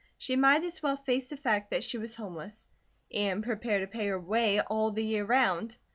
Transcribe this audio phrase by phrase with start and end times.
[0.17, 2.65] She might as well face the fact that she was homeless;
[3.13, 5.77] and prepare to pay her way all the year round.